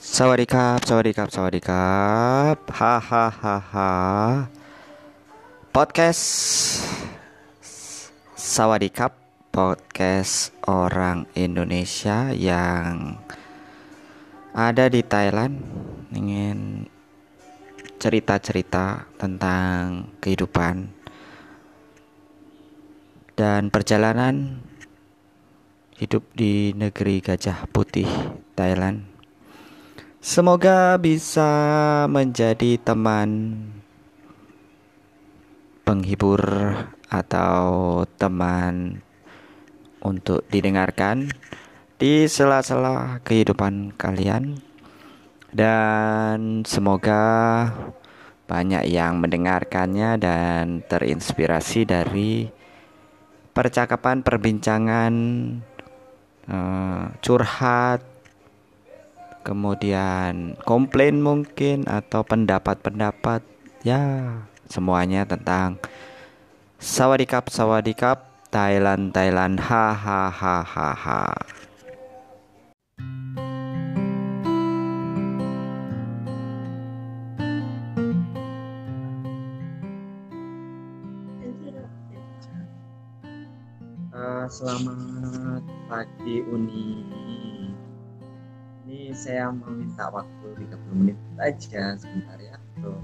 [0.00, 2.58] Sawadikap, sawadikap, sawadikap.
[2.68, 3.92] Hahaha.
[5.72, 6.24] Podcast
[8.36, 9.16] Sawadikap,
[9.54, 13.20] podcast orang Indonesia yang
[14.52, 15.60] ada di Thailand
[16.10, 16.88] ingin
[18.00, 20.90] cerita-cerita tentang kehidupan
[23.36, 24.64] dan perjalanan
[26.00, 28.08] hidup di negeri Gajah Putih,
[28.56, 29.09] Thailand.
[30.20, 31.48] Semoga bisa
[32.04, 33.56] menjadi teman
[35.80, 36.44] penghibur
[37.08, 39.00] atau teman
[40.04, 41.32] untuk didengarkan
[41.96, 44.60] di sela-sela kehidupan kalian.
[45.56, 47.24] Dan semoga
[48.44, 52.44] banyak yang mendengarkannya dan terinspirasi dari
[53.56, 55.14] percakapan perbincangan
[56.44, 58.09] uh, curhat,
[59.40, 63.40] kemudian komplain mungkin atau pendapat-pendapat
[63.80, 64.36] ya
[64.68, 65.80] semuanya tentang
[66.76, 71.24] sawadikap sawadikap Thailand Thailand ha ha ha ha ha.
[84.10, 87.29] Uh, selamat pagi Uni
[89.14, 92.98] saya mau minta waktu 30 menit aja sebentar ya untuk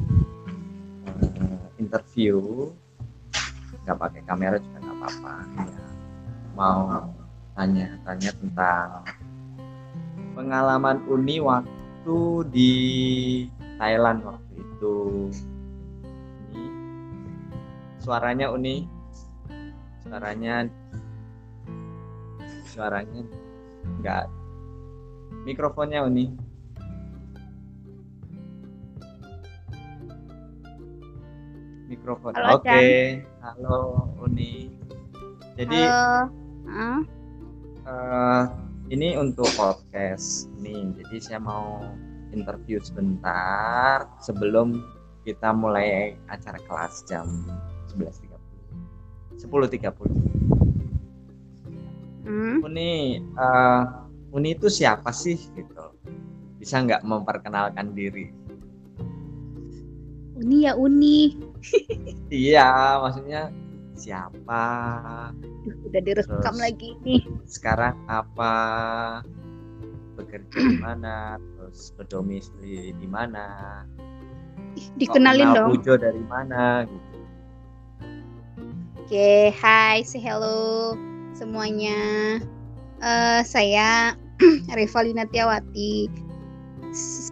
[1.07, 2.71] uh, interview.
[3.87, 5.35] Nggak pakai kamera juga nggak apa-apa.
[5.57, 5.87] Ya
[6.57, 7.13] mau
[7.53, 8.89] tanya-tanya tentang
[10.33, 12.19] pengalaman Uni waktu
[12.53, 12.75] di
[13.77, 14.97] Thailand waktu itu.
[16.53, 16.65] Ini
[18.01, 18.89] suaranya Uni?
[20.05, 20.69] Suaranya?
[22.69, 23.23] Suaranya
[24.01, 24.25] nggak
[25.47, 26.27] mikrofonnya Uni
[31.87, 33.23] mikrofon oke okay.
[33.39, 34.75] halo Uni
[35.55, 36.35] jadi halo.
[36.67, 36.99] Uh.
[37.87, 38.43] Uh,
[38.91, 41.79] ini untuk podcast nih jadi saya mau
[42.35, 44.83] interview sebentar sebelum
[45.23, 47.47] kita mulai acara kelas jam
[47.95, 49.95] 11.30 10.30
[52.27, 52.67] hmm.
[52.67, 55.85] Uni uh, Uni itu siapa sih gitu.
[56.59, 58.33] Bisa nggak memperkenalkan diri?
[60.37, 61.35] Uni ya Uni.
[62.27, 63.55] Iya maksudnya
[63.95, 64.63] siapa?
[65.87, 67.23] Udah direkam terus, lagi nih.
[67.47, 68.55] sekarang apa?
[70.19, 71.39] Bekerja di mana?
[71.39, 73.83] Terus berdomisili di mana?
[74.99, 75.71] Dikenalin dong.
[75.79, 77.17] Pujo dari mana gitu.
[79.07, 80.99] Oke okay, hai say hello
[81.31, 82.43] semuanya
[83.03, 84.15] uh, saya
[84.79, 86.09] Revalina Tiawati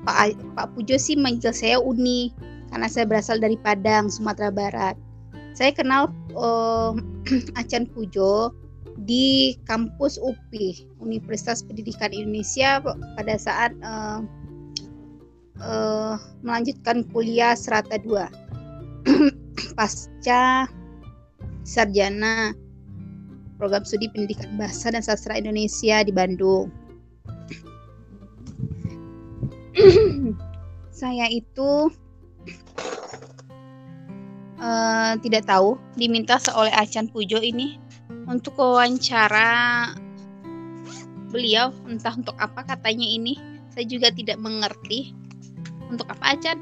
[0.04, 2.32] Pak, Pak Pujo sih manggil saya Uni
[2.68, 4.98] karena saya berasal dari Padang, Sumatera Barat.
[5.54, 6.92] Saya kenal uh,
[7.60, 8.50] Acan Pujo
[9.06, 12.82] di kampus UPI, Universitas Pendidikan Indonesia
[13.18, 14.22] pada saat uh,
[15.62, 18.10] uh, melanjutkan kuliah serata 2
[19.78, 20.68] pasca
[21.66, 22.54] sarjana
[23.64, 26.68] program studi pendidikan bahasa dan sastra Indonesia di Bandung.
[31.00, 31.88] saya itu
[34.60, 37.80] uh, tidak tahu diminta oleh Acan Pujo ini
[38.28, 39.96] untuk wawancara
[41.32, 43.40] beliau entah untuk apa katanya ini.
[43.72, 45.16] Saya juga tidak mengerti.
[45.88, 46.60] Untuk apa Acan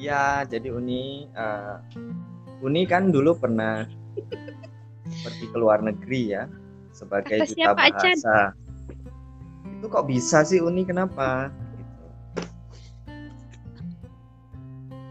[0.00, 1.76] ya jadi Uni uh,
[2.64, 3.84] Uni kan dulu pernah
[5.24, 6.44] pergi ke luar negeri ya
[6.94, 8.16] sebagai Kata duta bahasa Acan?
[9.80, 11.48] itu kok bisa sih Uni kenapa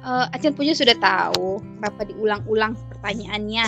[0.04, 3.66] uh, Acan punya sudah tahu kenapa diulang-ulang pertanyaannya.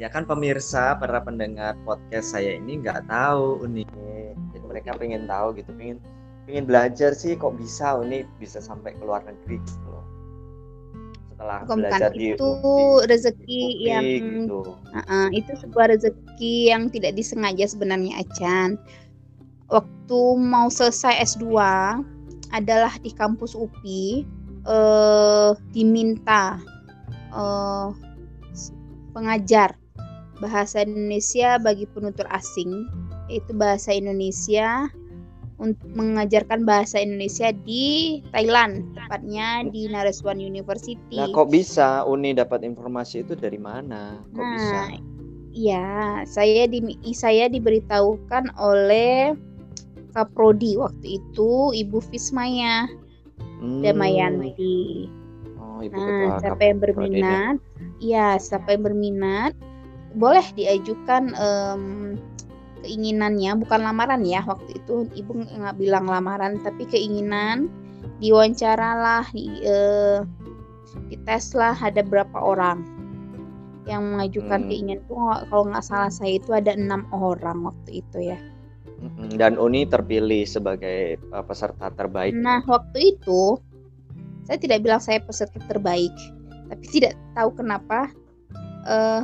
[0.00, 3.84] Ya kan pemirsa, para pendengar podcast saya ini nggak tahu Uni.
[4.56, 6.00] Jadi mereka pengen tahu gitu, pengen
[6.48, 9.99] pengen belajar sih kok bisa Uni bisa sampai ke luar negeri gitu.
[11.40, 12.52] Setelah Bukan belajar di itu
[13.08, 14.04] rezeki di yang
[14.44, 14.76] gitu.
[14.76, 18.76] uh, uh, itu sebuah rezeki yang tidak disengaja sebenarnya Acan.
[19.72, 21.48] Waktu mau selesai S2
[22.52, 24.28] adalah di kampus UPI
[24.68, 26.60] uh, diminta
[27.32, 27.88] uh,
[29.16, 29.72] pengajar
[30.44, 32.84] bahasa Indonesia bagi penutur asing
[33.32, 34.92] yaitu bahasa Indonesia
[35.60, 41.20] untuk mengajarkan bahasa Indonesia di Thailand, tepatnya di Naresuan University.
[41.20, 44.24] Nah, kok bisa Uni dapat informasi itu dari mana?
[44.32, 44.80] Kok nah, bisa?
[45.52, 46.80] Iya, saya di
[47.12, 49.36] saya diberitahukan oleh
[50.16, 52.88] kaprodi waktu itu Ibu Fismaya
[53.60, 53.84] hmm.
[53.84, 55.06] Damayanti.
[55.60, 57.56] Oh, Ibu nah, siapa yang berminat,
[58.00, 59.52] ya siapa yang berminat
[60.18, 62.18] boleh diajukan um,
[62.82, 67.68] keinginannya bukan lamaran ya waktu itu ibu nggak bilang lamaran tapi keinginan
[68.20, 70.24] diwawancaralah di, uh,
[71.08, 72.84] dites lah ada berapa orang
[73.88, 74.68] yang mengajukan hmm.
[74.68, 75.00] keinginan.
[75.04, 75.14] Itu
[75.48, 78.38] kalau nggak salah saya itu ada enam orang waktu itu ya.
[79.40, 82.36] Dan Uni terpilih sebagai uh, peserta terbaik.
[82.36, 83.56] Nah waktu itu
[84.44, 86.12] saya tidak bilang saya peserta terbaik
[86.70, 88.10] tapi tidak tahu kenapa
[88.86, 89.22] uh,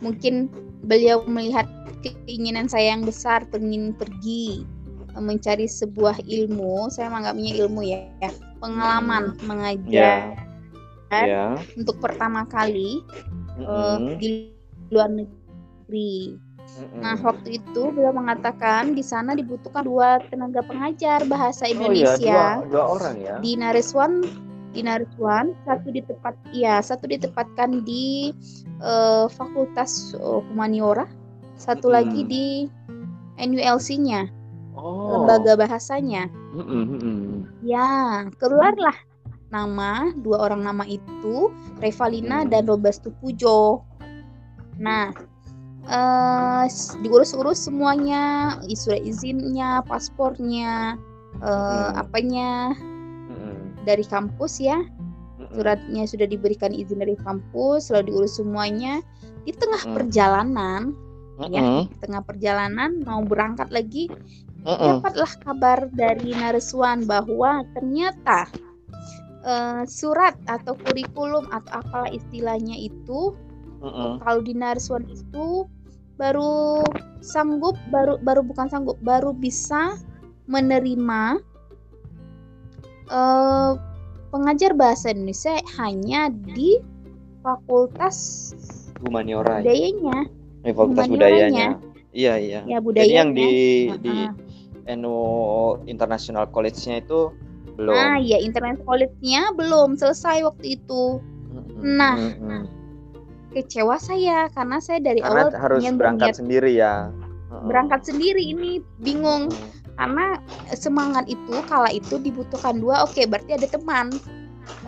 [0.00, 0.52] mungkin
[0.84, 1.66] beliau melihat
[2.04, 4.68] keinginan saya yang besar pengen pergi
[5.14, 8.02] mencari sebuah ilmu saya menganggapnya ilmu ya
[8.58, 9.44] pengalaman hmm.
[9.46, 10.34] mengajar
[11.14, 11.22] yeah.
[11.24, 11.54] Yeah.
[11.78, 12.98] untuk pertama kali
[13.54, 13.70] mm -hmm.
[13.70, 14.50] uh, di
[14.90, 17.00] luar negeri mm-hmm.
[17.00, 22.18] Nah, waktu itu beliau mengatakan di sana dibutuhkan dua tenaga pengajar bahasa Indonesia.
[22.18, 23.34] Oh, iya, dua, dua orang ya.
[23.38, 24.26] Di Nariswan
[24.74, 28.34] di Nariswan, satu tepat ya, satu ditempatkan di
[28.82, 31.06] uh, Fakultas uh, Humaniora
[31.54, 31.94] satu hmm.
[31.94, 32.46] lagi di
[33.38, 34.26] NULC-nya
[34.74, 35.22] oh.
[35.22, 37.46] lembaga bahasanya hmm.
[37.62, 37.88] ya
[38.38, 38.94] keluarlah
[39.54, 43.86] nama dua orang nama itu Revalina dan Robastu Pujo
[44.82, 45.14] nah
[45.86, 46.66] uh,
[47.06, 50.98] diurus-urus semuanya surat izinnya paspornya
[51.38, 52.74] uh, apanya.
[53.86, 54.82] Dari kampus ya
[55.54, 59.04] suratnya sudah diberikan izin dari kampus lalu diurus semuanya
[59.46, 59.94] di tengah hmm.
[59.94, 60.96] perjalanan
[61.38, 61.52] uh -uh.
[61.52, 64.10] ya di tengah perjalanan mau berangkat lagi
[64.66, 64.98] -uh.
[64.98, 68.50] dapatlah kabar dari Nareswan bahwa ternyata
[69.46, 73.36] uh, surat atau kurikulum atau apalah istilahnya itu
[74.24, 75.68] kalau di Nareswan itu
[76.16, 76.80] baru
[77.20, 79.98] sanggup baru baru bukan sanggup baru bisa
[80.46, 81.42] menerima
[83.10, 83.76] uh,
[84.30, 86.80] pengajar bahasa Indonesia hanya di
[87.44, 88.16] fakultas
[89.04, 89.68] humaniora ya?
[89.68, 90.18] budayanya
[90.64, 91.76] Eh, fakultas budayanya.
[92.16, 92.60] Iya, iya.
[92.64, 93.04] Ya, budayanya.
[93.04, 93.52] Jadi yang di
[93.92, 94.00] uh-huh.
[94.00, 94.16] di
[94.96, 95.16] NU
[95.84, 97.28] International College-nya itu
[97.76, 97.92] belum.
[97.92, 101.20] Nah, ya International College-nya belum selesai waktu itu.
[101.84, 102.62] Nah, mm-hmm.
[103.52, 107.12] kecewa saya karena saya dari karena awal harus berangkat sendiri ya.
[107.68, 109.52] Berangkat sendiri ini bingung.
[109.94, 110.42] Karena
[110.74, 114.10] semangat itu kala itu dibutuhkan dua, oke berarti ada teman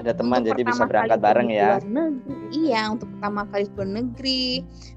[0.00, 4.44] ada teman untuk jadi bisa berangkat bareng ya negeri, iya untuk pertama kali ke negeri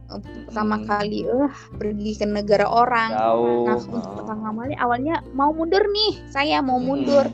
[0.10, 0.86] untuk pertama hmm.
[0.88, 3.68] kali uh, pergi ke negara orang Jauh.
[3.68, 4.16] nah untuk oh.
[4.24, 6.88] pertama kali awalnya mau mundur nih saya mau hmm.
[6.88, 7.26] mundur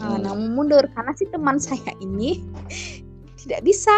[0.00, 0.20] nah, hmm.
[0.24, 2.40] nah mau mundur karena si teman saya ini
[3.40, 3.96] tidak bisa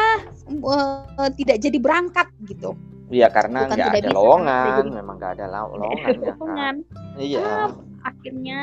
[0.62, 2.74] uh, tidak jadi berangkat gitu
[3.12, 6.16] Iya karena nggak ada lowongan, memang nggak ada lowongan.
[6.16, 6.74] Ya, kan?
[7.20, 7.44] Iya.
[7.44, 7.68] Ah,
[8.08, 8.60] akhirnya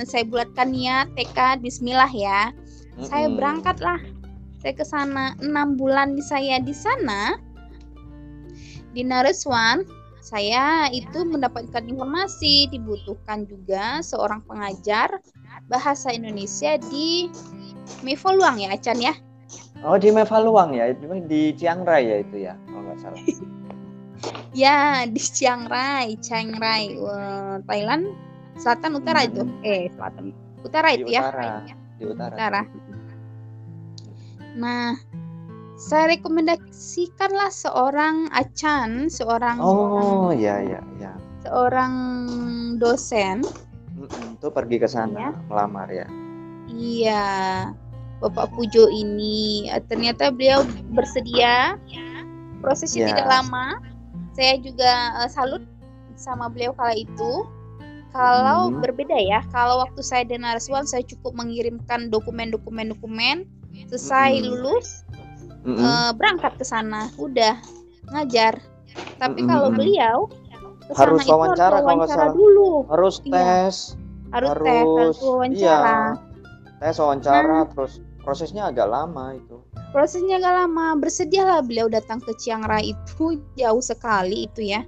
[0.00, 2.48] eh, saya bulatkan niat tekad Bismillah ya.
[2.96, 4.00] Hmm Saya berangkatlah.
[4.60, 7.36] Saya ke sana enam bulan di saya di sana.
[8.96, 9.84] Di Nareswan
[10.24, 15.20] saya itu mendapatkan informasi dibutuhkan juga seorang pengajar
[15.68, 17.28] bahasa Indonesia di
[18.00, 19.12] Mevoluang ya Acan ya?
[19.84, 20.92] Oh di Mevoluang ya?
[20.92, 23.20] Itu di Chiang Rai ya itu ya kalau nggak salah
[24.52, 26.98] ya di Chiang Rai Chiang Rai
[27.64, 28.04] Thailand
[28.60, 31.48] selatan utara itu eh selatan utara itu di ya utara.
[31.96, 32.62] di utara, utara.
[34.50, 34.98] Nah,
[35.78, 41.12] saya rekomendasikanlah seorang acan, seorang Oh, ya ya ya.
[41.46, 41.94] Seorang
[42.76, 43.40] dosen
[44.10, 45.30] itu pergi ke sana ya.
[45.48, 46.06] melamar ya.
[46.68, 47.26] Iya.
[48.20, 50.60] Bapak Pujo ini ternyata beliau
[50.92, 51.80] bersedia.
[52.60, 53.16] Prosesnya ya.
[53.16, 53.80] tidak lama.
[54.40, 55.60] Saya juga uh, salut
[56.16, 57.44] sama beliau kala itu.
[58.16, 58.80] Kalau hmm.
[58.80, 63.44] berbeda ya, kalau waktu saya di Naraswan saya cukup mengirimkan dokumen-dokumen dokumen
[63.86, 64.48] selesai mm -hmm.
[64.50, 64.88] lulus
[65.62, 65.84] mm -hmm.
[65.84, 67.54] uh, berangkat ke sana udah
[68.10, 68.58] ngajar
[69.22, 69.50] tapi mm -hmm.
[69.54, 70.18] kalau beliau
[70.90, 73.30] harus wawancara, harus wawancara dulu harus iya.
[73.30, 73.74] tes
[74.34, 76.78] harus, harus tes harus wawancara iya.
[76.82, 77.92] tes wawancara nah, terus
[78.26, 80.98] prosesnya agak lama itu prosesnya agak lama.
[80.98, 84.82] Bersedialah beliau datang ke Chiang Rai itu jauh sekali itu ya.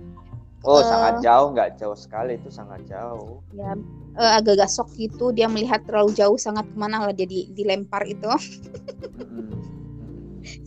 [0.62, 2.38] Oh, uh, sangat jauh, nggak jauh sekali.
[2.38, 3.42] Itu sangat jauh.
[3.54, 3.74] Ya,
[4.14, 5.34] uh, agak-agak sok gitu.
[5.34, 8.30] Dia melihat terlalu jauh sangat ke mana lah dia di, dilempar itu.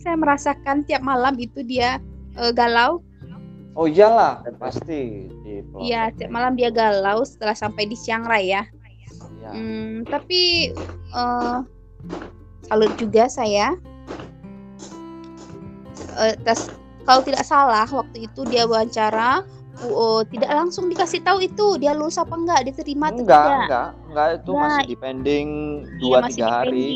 [0.04, 2.00] Saya merasakan tiap malam itu dia
[2.36, 3.00] uh, galau.
[3.76, 4.44] Oh iyalah.
[4.56, 5.28] Pasti
[5.80, 8.64] iya tiap malam dia galau setelah sampai di Chiang Rai ya,
[9.44, 9.50] ya.
[9.52, 10.72] Hmm, tapi
[11.12, 11.60] uh,
[12.68, 13.76] salut juga saya
[16.16, 16.72] uh, tes
[17.06, 19.46] kalau tidak salah waktu itu dia wawancara
[19.84, 23.60] uh, tidak langsung dikasih tahu itu dia lulus apa enggak diterima atau enggak, tidak?
[23.60, 23.88] enggak.
[24.08, 24.64] Enggak itu enggak.
[24.64, 25.48] masih depending
[25.86, 26.88] iya, dua iya, tiga hari.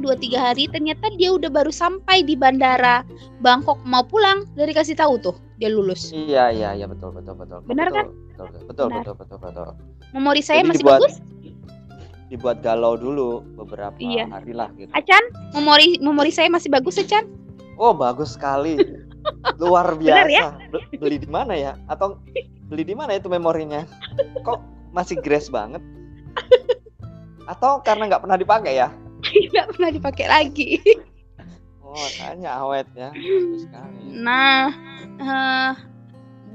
[0.00, 0.62] dua tiga hari.
[0.70, 3.04] Ternyata dia udah baru sampai di bandara
[3.44, 3.78] Bangkok.
[3.84, 6.10] Mau pulang dari kasih tahu tuh dia lulus.
[6.10, 7.60] Iya iya iya betul betul betul.
[7.68, 8.06] Benar betul, kan?
[8.08, 9.02] betul betul betul, benar.
[9.04, 9.68] betul betul betul.
[10.12, 11.14] Memori saya Jadi masih dibuat, bagus.
[12.32, 14.24] dibuat galau dulu beberapa iya.
[14.32, 14.88] hari lah gitu.
[14.96, 17.28] Acan memori memori saya masih bagus Acan
[17.82, 18.78] oh bagus sekali.
[19.58, 20.30] Luar biasa.
[20.30, 20.54] ya?
[20.94, 21.72] beli di mana ya?
[21.90, 22.22] Atau
[22.70, 23.82] beli di mana itu memorinya?
[24.46, 24.62] Kok
[24.94, 25.82] masih grace banget?
[27.50, 28.88] Atau karena nggak pernah dipakai ya?
[29.52, 30.70] Nggak pernah dipakai lagi.
[31.82, 33.14] Oh tanya awet ya.
[34.10, 34.72] Nah
[35.20, 35.72] uh,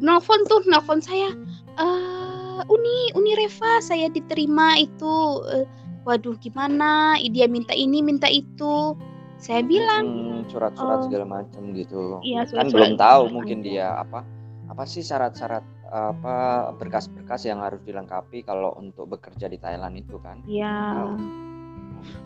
[0.02, 1.32] nelfon tuh nelfon saya
[1.78, 5.16] uh, uni uni Reva saya diterima itu.
[5.48, 5.64] Uh,
[6.04, 7.16] waduh gimana?
[7.32, 8.98] Dia minta ini minta itu
[9.38, 12.18] saya bilang hmm, surat-surat hmm, segala macam gitu.
[12.26, 14.26] iya, surat -surat kan belum tahu mungkin dia apa
[14.68, 16.36] apa sih syarat-syarat apa
[16.76, 20.44] berkas-berkas yang harus dilengkapi kalau untuk bekerja di Thailand itu kan?
[20.44, 21.16] Iya.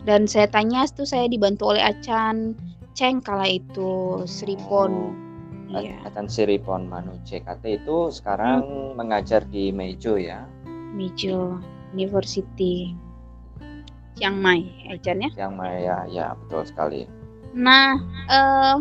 [0.02, 2.58] Dan saya tanya itu saya dibantu oleh Acan
[2.92, 5.16] Ceng kala itu Sripon
[5.72, 5.96] oh, iya.
[6.04, 8.92] Acan Sripon Manu CKT itu sekarang hmm.
[8.98, 10.44] mengajar di Mejo ya?
[10.92, 11.56] Mejo
[11.94, 12.92] University
[14.22, 15.30] Chiang Mai, Ejan ya?
[15.34, 17.10] Chiang Mai ya, ya betul sekali.
[17.58, 17.98] Nah,
[18.30, 18.78] uh,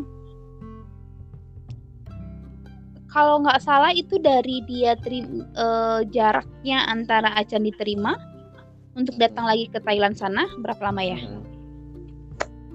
[3.10, 5.26] kalau nggak salah itu dari dia teri,
[5.58, 8.14] uh, jaraknya antara Acan diterima
[8.94, 11.18] untuk datang lagi ke Thailand sana berapa lama ya?
[11.18, 11.42] Hmm.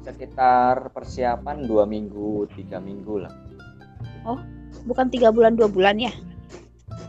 [0.03, 3.35] Sekitar persiapan dua minggu, tiga minggu lah.
[4.27, 4.43] Oh,
[4.91, 6.11] bukan tiga bulan dua bulan ya?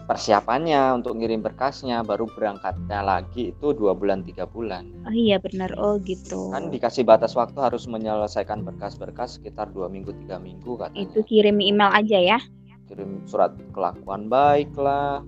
[0.08, 4.88] Persiapannya untuk ngirim berkasnya baru berangkatnya lagi itu dua bulan tiga bulan.
[5.04, 5.76] Oh iya benar.
[5.76, 6.50] Oh gitu.
[6.56, 11.12] Kan dikasih batas waktu harus menyelesaikan berkas-berkas sekitar dua minggu tiga minggu katanya.
[11.12, 12.40] Itu kirim email aja ya?
[12.88, 15.20] Kirim surat kelakuan baik lah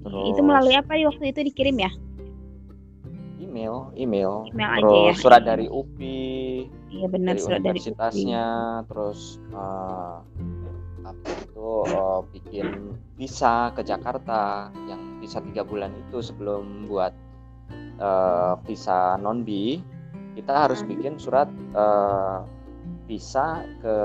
[0.00, 1.92] terus itu melalui apa waktu itu dikirim ya?
[3.40, 5.14] Email email, email terus aja ya?
[5.18, 9.20] surat dari UPI iya benar dari surat universitasnya dari terus
[9.52, 10.22] uh,
[11.26, 17.12] itu uh, bikin visa ke Jakarta yang visa tiga bulan itu sebelum buat
[18.00, 19.80] uh, visa non B
[20.38, 20.88] kita harus hmm.
[20.94, 22.46] bikin surat uh,
[23.10, 23.96] visa ke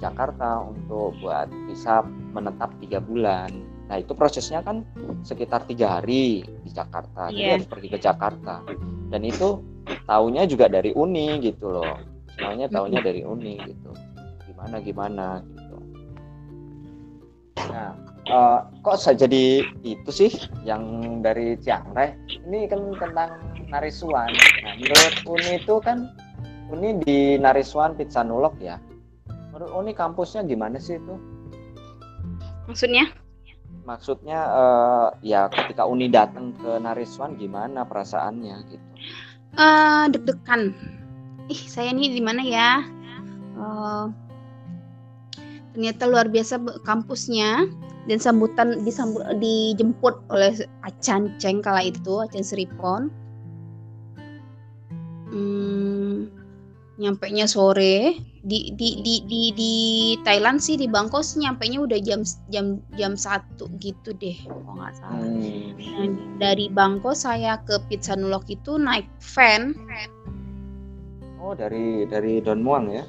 [0.00, 2.00] Jakarta untuk buat visa
[2.32, 3.52] menetap tiga bulan.
[3.86, 4.86] Nah itu prosesnya kan
[5.22, 7.34] sekitar tiga hari di Jakarta, yeah.
[7.34, 7.54] jadi iya.
[7.58, 8.54] harus pergi ke Jakarta.
[9.12, 9.60] Dan itu
[10.08, 12.00] tahunya juga dari Uni gitu loh,
[12.32, 13.92] semuanya tahunya dari Uni gitu.
[14.48, 15.26] Gimana gimana.
[15.44, 15.59] Gitu.
[17.70, 17.92] Nah,
[18.28, 20.30] uh, kok saya jadi itu sih
[20.66, 20.82] yang
[21.24, 22.14] dari Chiang Rai?
[22.26, 23.30] Ini kan tentang
[23.70, 24.30] Narisuan.
[24.66, 26.10] Nah, menurut Uni itu kan
[26.70, 28.78] Uni di Narisuan Nulok ya.
[29.50, 31.14] Menurut Uni kampusnya gimana sih itu?
[32.70, 33.10] Maksudnya?
[33.82, 38.86] Maksudnya uh, ya ketika Uni datang ke Nariswan gimana perasaannya gitu?
[39.58, 40.70] Uh, deg-degan.
[41.50, 42.86] Ih, saya ini di mana ya?
[43.58, 44.06] Uh,
[45.72, 47.68] ternyata luar biasa kampusnya.
[48.08, 53.12] Dan sambutan disambut dijemput oleh Acan Ceng kala itu Acan Seripon
[55.30, 56.26] hmm,
[56.98, 58.18] nyampe nya sore.
[58.40, 59.74] Di di di di di
[60.24, 64.80] Thailand sih di Bangkok sih nyampe nya udah jam jam jam satu gitu deh kalau
[64.80, 65.28] nggak salah.
[65.28, 65.76] Hmm.
[65.76, 66.08] nah,
[66.40, 69.04] dari Bangkok saya ke Pizza Nulok itu naik
[69.36, 69.76] van.
[71.40, 73.04] Oh dari dari Don Muang ya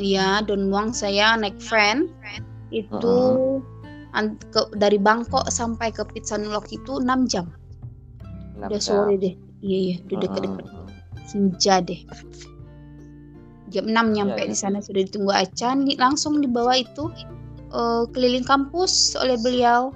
[0.00, 2.08] ya Don Muang saya naik van
[2.74, 3.60] itu uh
[4.12, 4.28] -huh.
[4.52, 7.46] ke, dari Bangkok sampai ke Pitsanulok itu 6 jam.
[8.58, 9.34] 6 udah sore deh.
[9.64, 10.66] Iya iya, udah deket-deket.
[10.66, 10.88] Uh.
[11.26, 12.00] Senja deh.
[13.70, 14.52] Jam 6 nyampe ya, ya.
[14.52, 17.10] di sana sudah ditunggu Acan, langsung dibawa itu
[17.74, 19.94] uh, keliling kampus oleh beliau.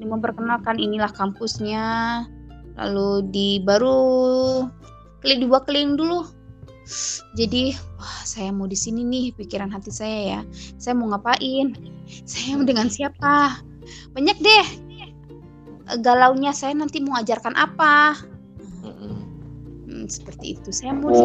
[0.00, 1.84] Dia memperkenalkan inilah kampusnya.
[2.72, 4.00] Lalu di baru
[5.20, 6.24] keliling dua keliling dulu
[7.32, 10.40] jadi wah saya mau di sini nih pikiran hati saya ya.
[10.76, 11.72] Saya mau ngapain?
[12.28, 13.60] Saya mau dengan siapa?
[14.12, 14.66] Banyak deh.
[16.00, 18.16] Galaunya saya nanti mau ajarkan apa?
[18.84, 20.68] Hmm, seperti itu.
[20.70, 21.24] Saya mau di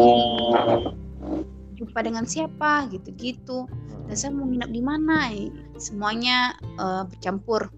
[1.78, 3.68] jumpa dengan siapa gitu-gitu.
[4.08, 5.30] Dan saya mau nginap di mana?
[5.76, 7.70] Semuanya uh, bercampur.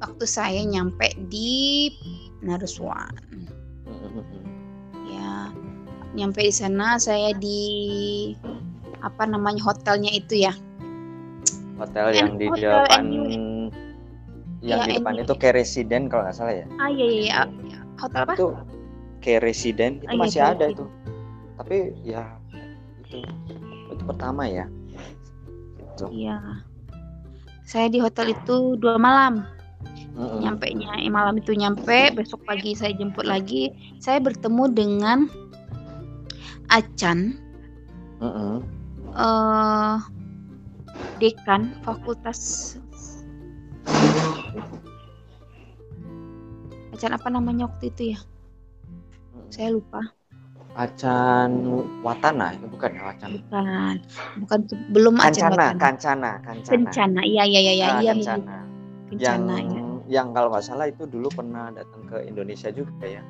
[0.00, 1.92] Waktu saya nyampe di
[2.40, 3.12] Naruswan
[6.14, 7.60] nyampe di sana saya di
[9.00, 10.52] apa namanya hotelnya itu ya.
[11.80, 13.04] Hotel yang di hotel depan
[14.60, 16.66] yang ya, di depan itu kayak residen kalau nggak salah ya?
[16.76, 17.80] Ah iya iya, iya.
[17.96, 18.32] hotel apa?
[18.36, 18.46] itu
[19.24, 20.74] kayak residen itu ah, iya, masih iya, ada iya.
[20.76, 20.84] itu.
[21.56, 22.22] Tapi ya
[23.00, 23.16] itu
[23.96, 24.66] itu pertama ya.
[25.96, 26.36] Itu iya.
[27.64, 29.46] Saya di hotel itu dua malam.
[30.10, 30.42] Mm-hmm.
[30.42, 33.72] nyampe nya malam itu nyampe besok pagi saya jemput lagi.
[34.02, 35.18] Saya bertemu dengan
[36.70, 37.34] Acan
[38.22, 38.56] mm-hmm.
[39.18, 39.98] uh,
[41.18, 42.78] dekan fakultas.
[46.94, 48.18] Acan apa namanya waktu itu ya?
[49.50, 49.98] Saya lupa.
[50.78, 51.66] Acan
[52.06, 53.94] Watana itu bukan ya Wacan bukan.
[54.46, 54.58] Bukan
[54.94, 56.70] belum Acan Kancana Kancana Kancana.
[56.70, 58.56] Kencana iya iya iya iya Kencana.
[59.10, 59.74] Kencana yang
[60.06, 60.22] ya.
[60.22, 63.22] yang kalau nggak salah itu dulu pernah datang ke Indonesia juga ya.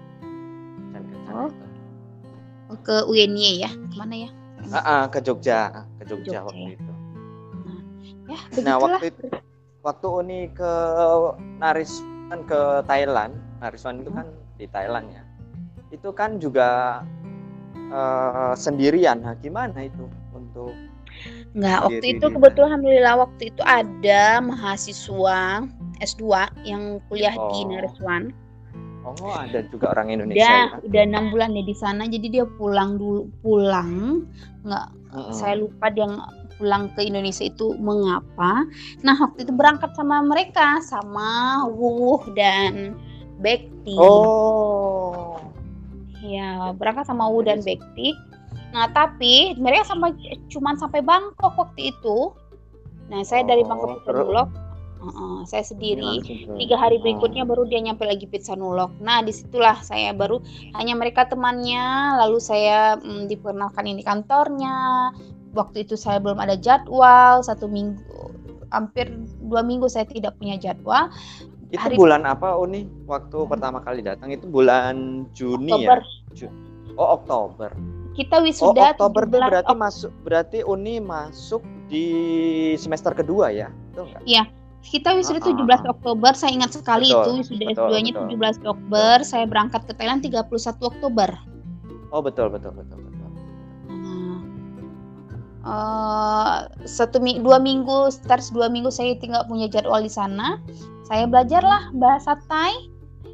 [0.92, 1.48] Acan Kencana oh.
[1.48, 1.69] oh
[2.84, 4.30] ke UNY ya ke mana ya
[4.70, 6.76] uh, uh, ke Jogja ke Jogja, Jogja waktu ya.
[6.76, 6.92] itu
[7.64, 7.80] nah,
[8.30, 9.22] ya, nah waktu itu
[9.80, 10.72] waktu Uni ke
[11.58, 14.18] Nariswan ke Thailand Nariswan itu hmm.
[14.18, 14.26] kan
[14.60, 15.22] di Thailand ya
[15.90, 17.02] itu kan juga
[17.90, 19.22] uh, sendirian.
[19.22, 20.72] Nah, gimana itu untuk
[21.52, 25.66] Enggak, waktu itu kebetulan alhamdulillah waktu itu ada mahasiswa
[26.00, 26.24] S2
[26.64, 27.50] yang kuliah oh.
[27.50, 28.30] di Nariswan.
[29.00, 30.44] Oh, ada juga orang Indonesia.
[30.44, 30.84] Udah, ya?
[30.84, 32.04] udah enam bulan ya di sana.
[32.04, 34.24] Jadi dia pulang dulu, pulang.
[34.60, 35.32] Enggak, uh -uh.
[35.32, 36.04] saya lupa dia
[36.60, 38.68] pulang ke Indonesia itu mengapa.
[39.00, 42.92] Nah, waktu itu berangkat sama mereka, sama Wuh dan
[43.40, 43.96] Bekti.
[43.96, 45.40] Oh.
[46.20, 48.12] Ya, berangkat sama Wu dan Bekti.
[48.76, 50.12] Nah, tapi mereka sampai
[50.52, 52.36] cuman sampai Bangkok waktu itu.
[53.08, 54.52] Nah, saya dari Bangkok ke Nulok,
[55.00, 56.20] uh, saya sendiri.
[56.60, 59.00] Tiga hari berikutnya baru dia nyampe lagi Pizza Nulok.
[59.00, 60.40] Nah, di situlah saya baru
[60.76, 62.16] hanya mereka temannya.
[62.20, 65.10] Lalu saya mm, diperkenalkan ini kantornya.
[65.56, 67.42] Waktu itu saya belum ada jadwal.
[67.42, 67.98] Satu minggu,
[68.70, 69.10] hampir
[69.42, 71.10] dua minggu saya tidak punya jadwal.
[71.70, 72.86] Itu hari bulan apa Uni?
[73.06, 73.50] Waktu hmm.
[73.50, 75.98] pertama kali datang itu bulan Juni ya?
[75.98, 75.98] Oktober.
[76.34, 76.50] ya?
[76.98, 77.70] Oh Oktober.
[78.18, 78.94] Kita wisuda.
[78.98, 82.06] Oh Oktober itu berarti ok masuk berarti Uni masuk di
[82.74, 83.70] semester kedua ya?
[84.26, 84.59] Iya.
[84.80, 85.92] Kita wisuda ah, 17 ah, ah.
[85.92, 89.28] Oktober, saya ingat sekali betul, itu wisuda S2-nya 17 Oktober, betul.
[89.28, 91.30] saya berangkat ke Thailand 31 Oktober.
[92.10, 93.28] Oh betul betul betul betul.
[95.60, 100.56] Uh, satu dua minggu, start dua minggu saya tinggal punya jadwal di sana
[101.10, 102.86] saya belajarlah bahasa Thai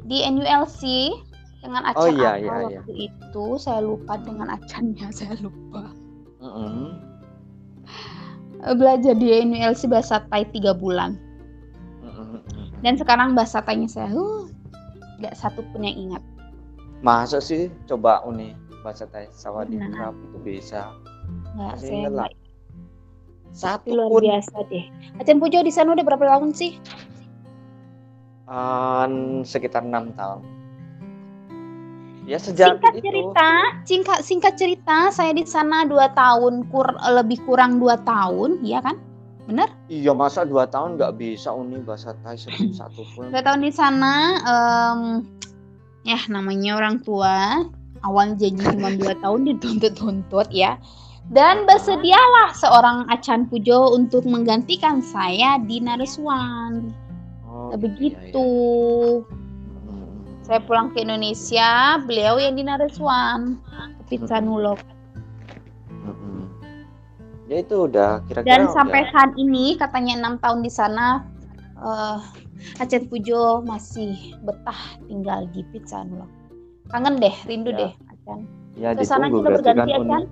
[0.09, 1.13] di NULC
[1.61, 2.81] dengan acara oh, iya, iya, iya.
[2.81, 5.93] waktu itu saya lupa dengan acaranya saya lupa
[6.41, 6.85] mm -hmm.
[8.81, 11.21] belajar di NULC bahasa Thai tiga bulan.
[12.81, 14.45] Dan sekarang bahasa Thainya saya uh,
[15.17, 16.23] nggak satu pun yang ingat
[17.01, 20.13] masa sih coba uni bahasa Thai sawadee nah.
[20.13, 20.93] itu bisa
[21.57, 22.31] nggak saya nggak
[23.53, 24.21] satu luar pun.
[24.25, 24.85] biasa deh
[25.17, 26.77] Acan Pujo di sana udah berapa tahun sih
[28.47, 30.39] Um, sekitar enam tahun.
[32.23, 33.03] Ya sejak singkat itu.
[33.03, 33.49] cerita,
[33.83, 38.95] singkat singkat cerita, saya di sana dua tahun kur lebih kurang dua tahun, ya kan?
[39.47, 39.71] Bener?
[39.87, 42.35] Iya masa dua tahun nggak bisa uni bahasa Thai
[42.79, 43.31] satu pun.
[43.31, 45.23] Dua tahun di sana, um,
[46.03, 47.63] ya namanya orang tua.
[48.05, 50.77] Awal janji cuma dua tahun dituntut-tuntut ya.
[51.27, 56.95] Dan bersedialah seorang Acan Pujo untuk menggantikan saya di Nariswan.
[57.43, 58.47] Oh, begitu.
[59.19, 60.43] Iya, iya.
[60.47, 63.59] Saya pulang ke Indonesia, beliau yang di Nariswan,
[64.07, 64.79] Pizza Nulok.
[67.47, 68.47] Ya itu udah kira-kira.
[68.47, 69.11] Dan sampai udah.
[69.15, 71.23] saat ini katanya enam tahun di sana,
[71.79, 72.19] uh,
[72.83, 76.27] Aceh Pujo masih betah tinggal di Pizza Nulok.
[76.91, 77.87] Kangen deh, rindu ya.
[77.87, 78.39] deh Aceh.
[78.77, 80.23] Ya, Ke sana juga berganti kan Aceh.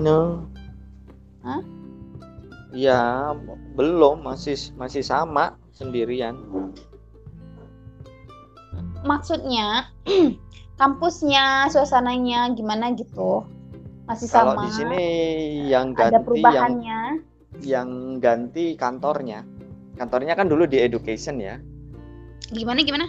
[0.00, 0.48] No.
[1.44, 1.60] Hah?
[2.72, 3.36] Ya,
[3.76, 6.40] belum, masih masih sama sendirian.
[9.04, 9.92] Maksudnya
[10.80, 13.44] kampusnya, suasananya gimana gitu?
[14.06, 14.58] Masih sama.
[14.58, 15.04] Kalau di sini
[15.70, 17.00] yang ganti ada perubahannya.
[17.62, 17.88] Yang, yang
[18.18, 19.46] ganti kantornya.
[19.96, 21.60] Kantornya kan dulu di education ya.
[22.50, 23.06] Gimana gimana?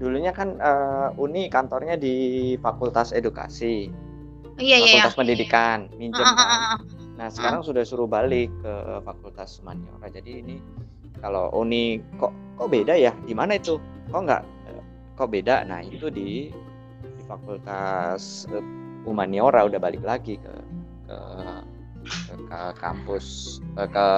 [0.00, 3.92] Dulunya kan uh, Uni kantornya di Fakultas Edukasi.
[4.56, 6.78] iya, iya Fakultas iya, Pendidikan, minjem uh, uh, uh, uh.
[7.20, 7.68] Nah sekarang hmm.
[7.68, 10.08] sudah suruh balik ke Fakultas Humaniora.
[10.08, 10.56] Jadi ini
[11.20, 13.12] kalau Uni kok kok beda ya?
[13.28, 13.76] Di mana itu?
[14.08, 14.42] Kok nggak?
[15.20, 15.68] Kok beda?
[15.68, 16.48] Nah itu di
[17.04, 18.48] di Fakultas
[19.08, 20.54] Humaniora udah balik lagi ke
[21.08, 21.18] ke
[22.04, 24.08] ke, ke kampus ke, ke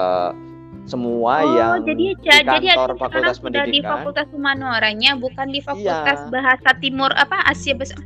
[0.82, 3.70] semua oh, yang jadi, di kantor jadi Fakultas Pendidikan.
[3.70, 6.30] di Fakultas Humanioranya bukan di Fakultas iya.
[6.32, 8.02] Bahasa Timur apa Asia Besar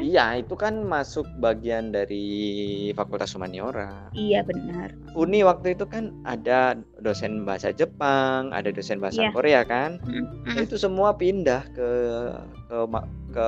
[0.00, 4.08] Iya, itu kan masuk bagian dari Fakultas Humaniora.
[4.16, 4.96] Iya, benar.
[5.12, 9.30] Uni waktu itu kan ada dosen bahasa Jepang, ada dosen bahasa iya.
[9.36, 10.00] Korea kan.
[10.08, 10.64] Mm-hmm.
[10.64, 11.90] Itu semua pindah ke
[12.72, 12.78] ke
[13.36, 13.46] ke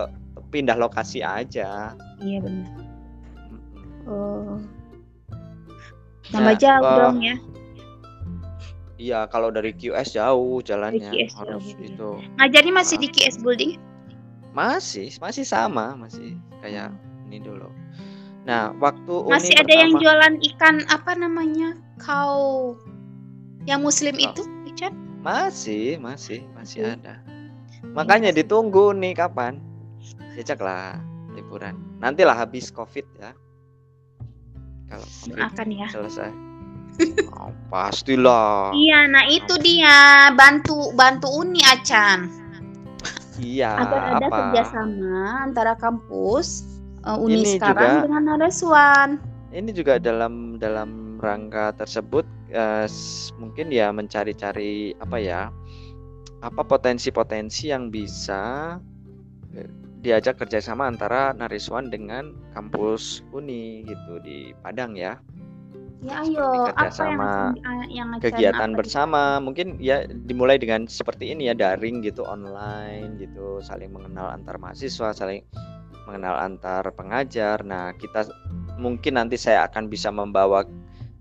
[0.57, 1.93] pindah lokasi aja.
[2.25, 2.73] Iya, benar.
[4.09, 4.57] Oh.
[6.33, 7.37] Tambah nah, jauh uh, dong ya.
[8.97, 11.85] Iya, kalau dari QS jauh jalannya QS harus jauh.
[11.85, 12.11] itu.
[12.41, 13.77] Ngajarnya masih di QS Building?
[14.57, 16.97] Masih, masih sama, masih kayak
[17.29, 17.69] ini dulu.
[18.49, 21.77] Nah, waktu masih ada pertama, yang jualan ikan apa namanya?
[22.01, 22.73] Kau
[23.69, 24.25] yang muslim oh.
[24.33, 24.97] itu, Richard?
[25.21, 26.95] Masih, masih, masih hmm.
[26.97, 27.15] ada.
[27.93, 29.61] Makanya ditunggu nih kapan?
[30.37, 31.01] Jejak lah
[31.33, 31.77] liburan.
[31.99, 33.33] Nantilah habis Covid ya.
[34.87, 35.89] Kalau akan ya.
[35.91, 36.31] Selesai.
[37.37, 38.73] Oh, pastilah.
[38.73, 42.31] Iya, nah itu dia bantu bantu Uni Acan.
[43.37, 43.77] Iya.
[43.77, 44.37] Agar ada apa?
[44.37, 46.65] kerjasama antara kampus
[47.05, 49.09] uh, Uni Ini sekarang juga, dengan Nareswan.
[49.53, 52.25] Ini juga dalam dalam rangka tersebut
[52.57, 52.89] uh,
[53.37, 55.53] mungkin ya mencari-cari apa ya
[56.45, 58.77] apa potensi-potensi yang bisa
[59.57, 59.69] eh,
[60.05, 65.17] diajak kerjasama antara Nariswan dengan kampus Uni gitu di Padang ya.
[66.05, 69.45] Ya ayo, kerjasama apa yang, yang kegiatan apa bersama, itu?
[69.49, 75.17] mungkin ya dimulai dengan seperti ini ya daring gitu online gitu, saling mengenal antar mahasiswa,
[75.17, 75.41] saling
[76.05, 77.65] mengenal antar pengajar.
[77.65, 78.29] Nah kita
[78.77, 80.69] mungkin nanti saya akan bisa membawa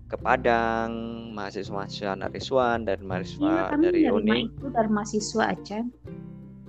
[0.06, 0.92] ke Padang
[1.34, 4.46] mahasiswa-mahasiswa Nariswan dan mahasiswa ya, dari Uni.
[4.54, 5.82] Itu dari mahasiswa aja.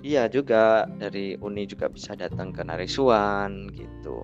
[0.02, 4.22] Iya juga dari Uni juga bisa datang ke Narisuan gitu.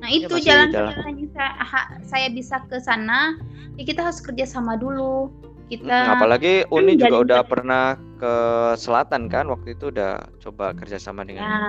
[0.00, 0.96] Nah ya, itu jalan jalan
[1.36, 3.36] saya, saya bisa ke sana,
[3.76, 5.28] ya kita harus kerja sama dulu.
[5.68, 7.84] Kita hmm, apalagi kan Uni juga udah pernah
[8.16, 8.34] ke
[8.80, 11.60] selatan kan waktu itu udah coba kerja sama dengan ya.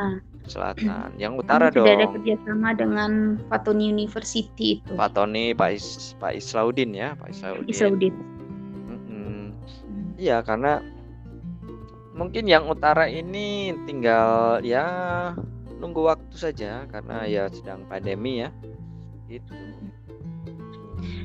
[0.48, 1.12] selatan.
[1.22, 1.86] Yang utara Kami dong.
[1.86, 3.12] Sudah ada kerjasama dengan
[3.52, 4.92] Fatoni University itu.
[4.96, 7.68] Fatoni Pak Is, Pak Islaudin ya Pak Islaudin.
[7.68, 8.16] Islaudin.
[9.12, 9.46] Hmm.
[10.18, 10.80] Iya karena
[12.22, 14.86] mungkin yang utara ini tinggal ya
[15.82, 18.54] nunggu waktu saja karena ya sedang pandemi ya.
[19.26, 19.58] Itu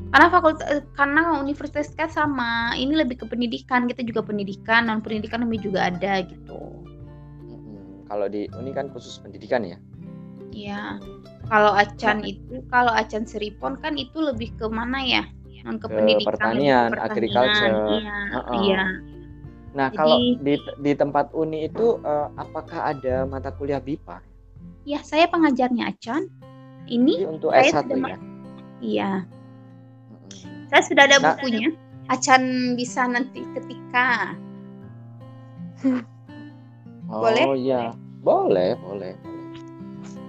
[0.08, 5.44] karena fakultas karena universitas kan sama ini lebih ke pendidikan kita juga pendidikan non pendidikan
[5.44, 6.56] kami juga ada gitu.
[8.08, 9.76] Kalau di uni kan khusus pendidikan ya?
[10.56, 10.96] Iya.
[11.52, 12.30] Kalau acan nah.
[12.32, 15.22] itu kalau acan seripon kan itu lebih ke mana ya?
[15.68, 17.74] Non ke, ke pendidikan pertanian, pertanian agriculture.
[17.98, 18.54] iya uh -uh.
[18.64, 18.82] iya
[19.76, 24.24] Nah, Jadi, kalau di di tempat Uni itu uh, apakah ada mata kuliah BIPA?
[24.88, 26.32] Ya, saya pengajarnya Acan.
[26.88, 28.18] Ini Jadi untuk saya S1 sudah, ya.
[28.80, 29.10] Iya.
[30.72, 31.68] Saya sudah ada nah, bukunya.
[32.08, 34.32] Acan bisa nanti ketika
[37.06, 37.44] Oh boleh?
[37.60, 39.14] iya, boleh, boleh,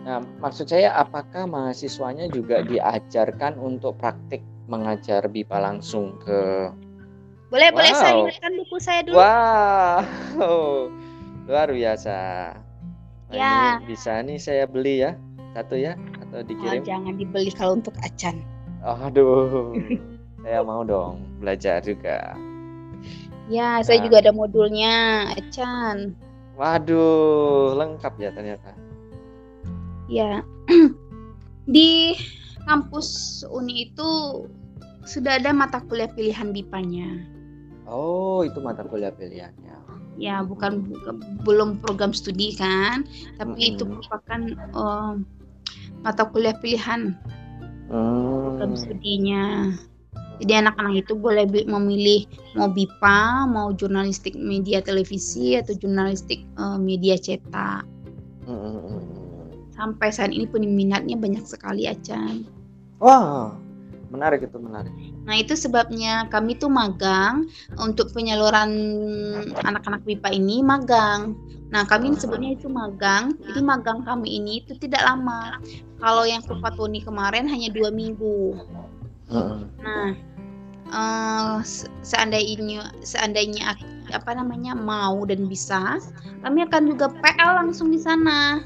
[0.07, 4.39] Nah, maksud saya apakah mahasiswanya juga diajarkan untuk praktik
[4.71, 6.71] mengajar BIPA langsung ke
[7.47, 7.75] boleh, wow.
[7.79, 9.15] boleh saya lihatkan buku saya dulu.
[9.19, 10.01] Wow.
[11.47, 12.17] Luar biasa.
[13.31, 13.55] Nah, ya.
[13.79, 15.15] Ini bisa nih saya beli ya.
[15.55, 15.95] Satu ya
[16.27, 16.83] atau dikirim?
[16.83, 18.43] Oh, jangan dibeli kalau untuk acan.
[18.83, 19.73] Oh, aduh.
[20.43, 22.35] saya mau dong belajar juga.
[23.47, 24.05] Ya, saya nah.
[24.11, 24.95] juga ada modulnya
[25.39, 26.15] acan.
[26.59, 28.75] Waduh, lengkap ya ternyata.
[30.11, 30.43] Ya.
[31.73, 32.15] Di
[32.67, 34.43] kampus Uni itu
[35.07, 37.36] sudah ada mata kuliah pilihan BIPA-nya.
[37.87, 39.75] Oh, itu mata kuliah pilihannya.
[40.19, 40.91] Ya, bukan,
[41.47, 43.07] belum program studi kan,
[43.39, 43.69] tapi hmm.
[43.73, 44.41] itu merupakan
[44.75, 45.13] uh,
[46.03, 47.15] mata kuliah pilihan
[47.87, 48.43] hmm.
[48.43, 49.71] program studinya.
[50.37, 57.17] Jadi anak-anak itu boleh memilih mau BIPA, mau jurnalistik media televisi atau jurnalistik uh, media
[57.17, 57.87] cetak.
[58.45, 59.01] Hmm.
[59.73, 62.17] Sampai saat ini peminatnya banyak sekali aja.
[62.97, 63.53] Wah,
[64.07, 64.91] menarik itu menarik.
[65.27, 67.47] Nah itu sebabnya kami tuh magang
[67.79, 68.71] untuk penyaluran
[69.63, 71.35] anak-anak pipa ini magang.
[71.67, 73.35] Nah kami sebetulnya itu magang.
[73.43, 75.59] Jadi magang kami ini itu tidak lama.
[75.99, 78.55] Kalau yang ke Fatoni kemarin hanya dua minggu.
[79.83, 80.15] Nah
[80.91, 81.59] uh,
[82.03, 83.75] seandainya seandainya
[84.15, 85.99] apa namanya mau dan bisa
[86.39, 88.63] kami akan juga PL langsung di sana.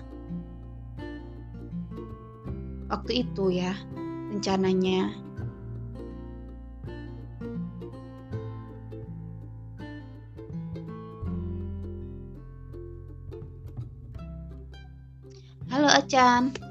[2.91, 3.71] Waktu itu ya
[4.32, 5.20] rencananya
[15.71, 16.70] Halo Acan.